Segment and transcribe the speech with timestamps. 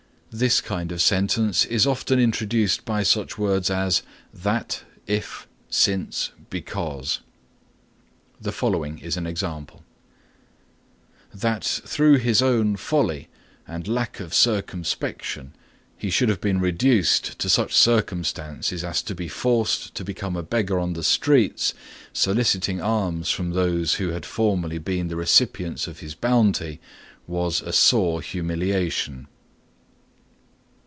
[0.33, 4.01] This kind of sentence is often introduced by such words as
[4.33, 7.19] that, if, since, because.
[8.39, 9.83] The following is an example:
[11.33, 13.27] "That through his own folly
[13.67, 15.53] and lack of circumspection
[15.97, 20.43] he should have been reduced to such circumstances as to be forced to become a
[20.43, 21.73] beggar on the streets,
[22.13, 26.79] soliciting alms from those who had formerly been the recipients of his bounty,
[27.27, 29.27] was a sore humiliation."